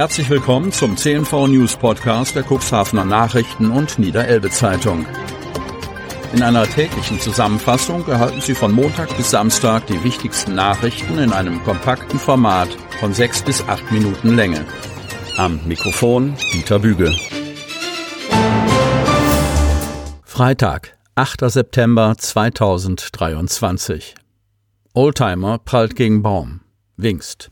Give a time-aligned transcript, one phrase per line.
[0.00, 5.04] Herzlich willkommen zum CNV News Podcast der Cuxhavener Nachrichten und Niederelbe Zeitung.
[6.32, 11.62] In einer täglichen Zusammenfassung erhalten Sie von Montag bis Samstag die wichtigsten Nachrichten in einem
[11.64, 14.64] kompakten Format von sechs bis acht Minuten Länge.
[15.36, 17.14] Am Mikrofon Dieter Büge.
[20.24, 21.40] Freitag, 8.
[21.50, 24.14] September 2023.
[24.94, 26.60] Oldtimer prallt gegen Baum.
[26.96, 27.50] Wingst.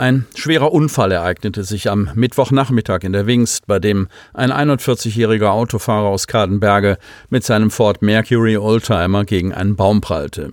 [0.00, 6.06] Ein schwerer Unfall ereignete sich am Mittwochnachmittag in der Wingst, bei dem ein 41-jähriger Autofahrer
[6.06, 6.96] aus Kadenberge
[7.28, 10.52] mit seinem Ford Mercury Oldtimer gegen einen Baum prallte.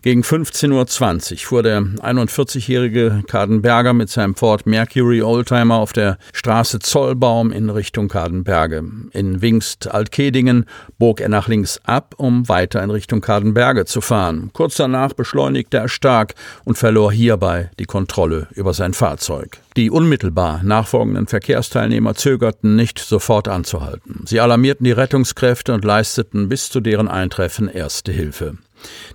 [0.00, 6.78] Gegen 15.20 Uhr fuhr der 41-jährige Kadenberger mit seinem Ford Mercury Oldtimer auf der Straße
[6.78, 8.82] Zollbaum in Richtung Kadenberge.
[9.12, 10.64] In Wingst Altkedingen
[10.98, 14.48] bog er nach links ab, um weiter in Richtung Kadenberge zu fahren.
[14.54, 16.34] Kurz danach beschleunigte er stark
[16.64, 19.58] und verlor hierbei die Kontrolle über sein sein Fahrzeug.
[19.76, 24.22] Die unmittelbar nachfolgenden Verkehrsteilnehmer zögerten nicht, sofort anzuhalten.
[24.26, 28.58] Sie alarmierten die Rettungskräfte und leisteten bis zu deren Eintreffen erste Hilfe.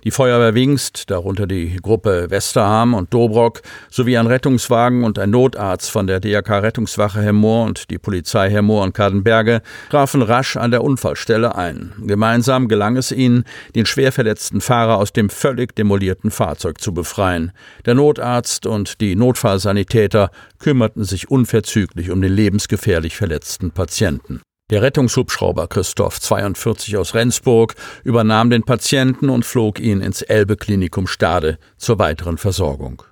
[0.04, 5.90] Die Feuerwehr Wingst, darunter die Gruppe Westerham und Dobrock, sowie ein Rettungswagen und ein Notarzt
[5.90, 10.84] von der DRK Rettungswache Hemmoor und die Polizei Hemmoor und Kadenberge trafen rasch an der
[10.84, 11.92] Unfallstelle ein.
[11.98, 17.52] Gemeinsam gelang es ihnen, den schwer verletzten Fahrer aus dem völlig demolierten Fahrzeug zu befreien.
[17.86, 24.40] Der Notarzt und die Notfallsanitäter kümmerten sich unverzüglich um den lebensgefährlich verletzten Patienten.
[24.72, 31.58] Der Rettungshubschrauber Christoph 42 aus Rendsburg übernahm den Patienten und flog ihn ins Elbe-Klinikum Stade
[31.76, 33.02] zur weiteren Versorgung.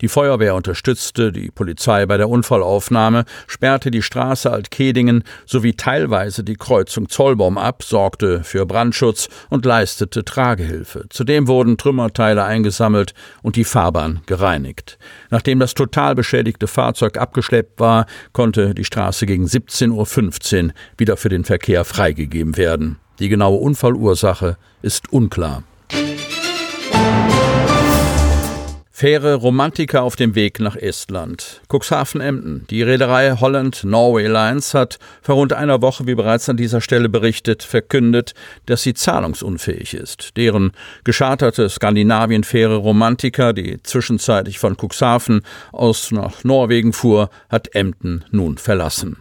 [0.00, 6.56] Die Feuerwehr unterstützte die Polizei bei der Unfallaufnahme, sperrte die Straße Altkedingen sowie teilweise die
[6.56, 11.04] Kreuzung Zollbaum ab, sorgte für Brandschutz und leistete Tragehilfe.
[11.10, 13.12] Zudem wurden Trümmerteile eingesammelt
[13.42, 14.98] und die Fahrbahn gereinigt.
[15.28, 21.28] Nachdem das total beschädigte Fahrzeug abgeschleppt war, konnte die Straße gegen 17.15 Uhr wieder für
[21.28, 22.96] den Verkehr freigegeben werden.
[23.18, 25.62] Die genaue Unfallursache ist unklar.
[29.00, 31.62] Fähre Romantiker auf dem Weg nach Estland.
[31.72, 32.66] Cuxhaven-Emden.
[32.68, 37.08] Die Reederei Holland Norway Lines hat vor rund einer Woche, wie bereits an dieser Stelle
[37.08, 38.34] berichtet, verkündet,
[38.66, 40.36] dass sie zahlungsunfähig ist.
[40.36, 40.72] Deren
[41.02, 49.16] gescharterte Skandinavien-Fähre Romantiker, die zwischenzeitlich von Cuxhaven aus nach Norwegen fuhr, hat Emden nun verlassen.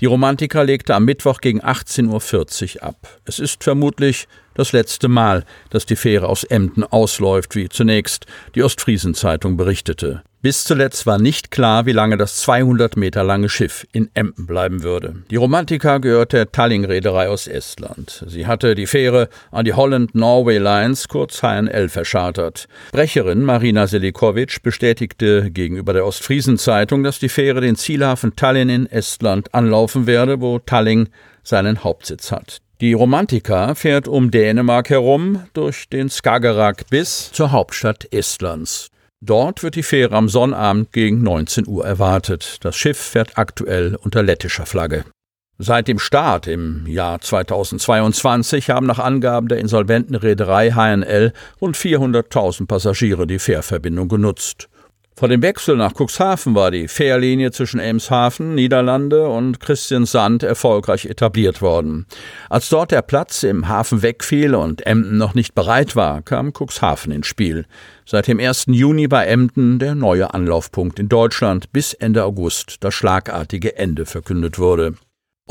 [0.00, 3.20] Die Romantiker legte am Mittwoch gegen 18.40 Uhr ab.
[3.26, 8.62] Es ist vermutlich das letzte Mal, dass die Fähre aus Emden ausläuft, wie zunächst die
[8.62, 10.22] Ostfriesenzeitung berichtete.
[10.42, 14.82] Bis zuletzt war nicht klar, wie lange das 200 Meter lange Schiff in Emden bleiben
[14.82, 15.16] würde.
[15.30, 18.24] Die Romantika gehört der Tallinn-Reederei aus Estland.
[18.26, 22.68] Sie hatte die Fähre an die Holland Norway Lines, kurz HNL, verschartert.
[22.92, 29.54] Brecherin Marina Selikovic bestätigte gegenüber der Ostfriesenzeitung, dass die Fähre den Zielhafen Tallinn in Estland
[29.54, 31.10] anlaufen werde, wo Tallinn
[31.42, 32.62] seinen Hauptsitz hat.
[32.80, 38.88] Die Romantika fährt um Dänemark herum durch den Skagerrak bis zur Hauptstadt Estlands.
[39.20, 42.56] Dort wird die Fähre am Sonnabend gegen 19 Uhr erwartet.
[42.62, 45.04] Das Schiff fährt aktuell unter lettischer Flagge.
[45.58, 52.66] Seit dem Start im Jahr 2022 haben nach Angaben der insolventen Reederei HNL rund 400.000
[52.66, 54.70] Passagiere die Fährverbindung genutzt.
[55.16, 61.60] Vor dem Wechsel nach Cuxhaven war die Fährlinie zwischen Emshaven, Niederlande und Christiansand erfolgreich etabliert
[61.60, 62.06] worden.
[62.48, 67.12] Als dort der Platz im Hafen wegfiel und Emden noch nicht bereit war, kam Cuxhaven
[67.12, 67.66] ins Spiel.
[68.06, 68.66] Seit dem 1.
[68.68, 74.58] Juni war Emden der neue Anlaufpunkt in Deutschland, bis Ende August das schlagartige Ende verkündet
[74.58, 74.94] wurde.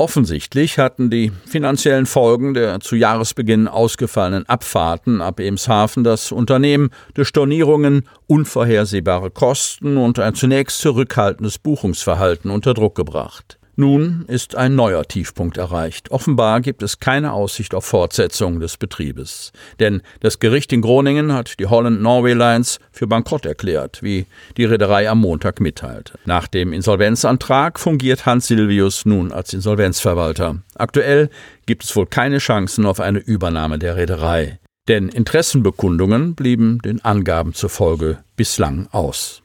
[0.00, 7.28] Offensichtlich hatten die finanziellen Folgen der zu Jahresbeginn ausgefallenen Abfahrten ab Emshaven das Unternehmen durch
[7.28, 13.59] Stornierungen, unvorhersehbare Kosten und ein zunächst zurückhaltendes Buchungsverhalten unter Druck gebracht.
[13.80, 16.10] Nun ist ein neuer Tiefpunkt erreicht.
[16.10, 19.52] Offenbar gibt es keine Aussicht auf Fortsetzung des Betriebes.
[19.78, 24.26] Denn das Gericht in Groningen hat die Holland Norway Lines für bankrott erklärt, wie
[24.58, 26.18] die Reederei am Montag mitteilte.
[26.26, 30.58] Nach dem Insolvenzantrag fungiert Hans Silvius nun als Insolvenzverwalter.
[30.74, 31.30] Aktuell
[31.64, 34.58] gibt es wohl keine Chancen auf eine Übernahme der Reederei.
[34.88, 39.40] Denn Interessenbekundungen blieben den Angaben zufolge bislang aus.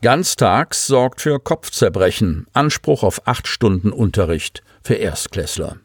[0.00, 5.78] Ganztags sorgt für Kopfzerbrechen, Anspruch auf acht Stunden Unterricht für Erstklässler.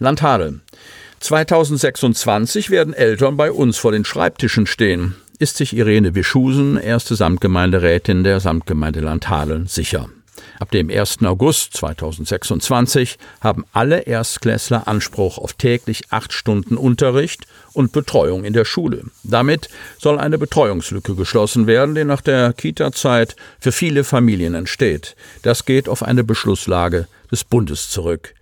[0.00, 0.62] Landhadel.
[1.20, 8.24] 2026 werden Eltern bei uns vor den Schreibtischen stehen, ist sich Irene Wischusen, erste Samtgemeinderätin
[8.24, 10.08] der Samtgemeinde Landhadeln, sicher.
[10.58, 11.22] Ab dem 1.
[11.22, 18.64] August 2026 haben alle Erstklässler Anspruch auf täglich acht Stunden Unterricht und Betreuung in der
[18.64, 19.04] Schule.
[19.22, 19.68] Damit
[19.98, 25.16] soll eine Betreuungslücke geschlossen werden, die nach der Kita-Zeit für viele Familien entsteht.
[25.42, 28.34] Das geht auf eine Beschlusslage des Bundes zurück.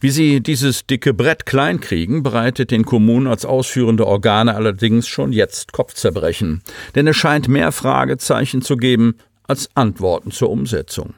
[0.00, 5.72] Wie sie dieses dicke Brett kleinkriegen, bereitet den Kommunen als ausführende Organe allerdings schon jetzt
[5.72, 6.62] Kopfzerbrechen.
[6.94, 9.16] Denn es scheint mehr Fragezeichen zu geben
[9.46, 11.14] als Antworten zur Umsetzung.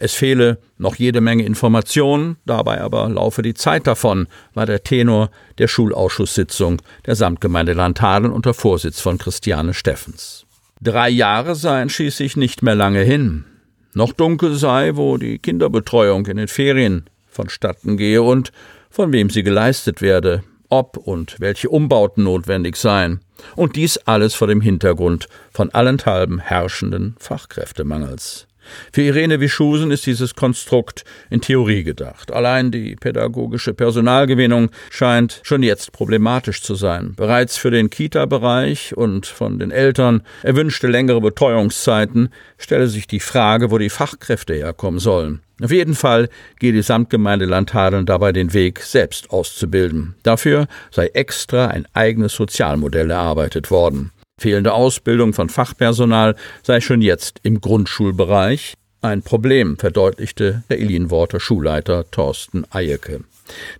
[0.00, 5.30] Es fehle noch jede Menge Informationen, dabei aber laufe die Zeit davon, war der Tenor
[5.58, 10.46] der Schulausschusssitzung der Samtgemeinde Landhadeln unter Vorsitz von Christiane Steffens.
[10.80, 13.44] Drei Jahre seien schließlich nicht mehr lange hin.
[13.92, 18.52] Noch dunkel sei, wo die Kinderbetreuung in den Ferien vonstatten gehe und
[18.90, 23.20] von wem sie geleistet werde, ob und welche Umbauten notwendig seien.
[23.56, 28.47] Und dies alles vor dem Hintergrund von allenthalben herrschenden Fachkräftemangels.
[28.92, 32.32] Für Irene Wischusen ist dieses Konstrukt in Theorie gedacht.
[32.32, 37.14] Allein die pädagogische Personalgewinnung scheint schon jetzt problematisch zu sein.
[37.16, 43.70] Bereits für den Kita-Bereich und von den Eltern erwünschte längere Betreuungszeiten stelle sich die Frage,
[43.70, 45.40] wo die Fachkräfte herkommen sollen.
[45.60, 46.28] Auf jeden Fall
[46.60, 50.14] geht die Samtgemeinde Landhadeln dabei den Weg, selbst auszubilden.
[50.22, 54.12] Dafür sei extra ein eigenes Sozialmodell erarbeitet worden.
[54.38, 62.10] Fehlende Ausbildung von Fachpersonal sei schon jetzt im Grundschulbereich ein Problem, verdeutlichte der Ilienworter Schulleiter
[62.10, 63.20] Thorsten Eyecke.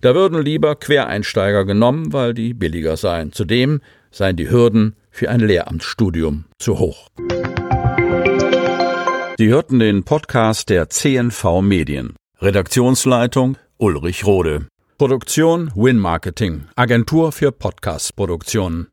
[0.01, 3.33] Da würden lieber Quereinsteiger genommen, weil die billiger seien.
[3.33, 7.09] Zudem seien die Hürden für ein Lehramtsstudium zu hoch.
[9.37, 12.15] Sie hörten den Podcast der CNV Medien.
[12.41, 14.67] Redaktionsleitung Ulrich Rode.
[14.97, 18.87] Produktion Win Marketing, Agentur für Podcast-Produktionen.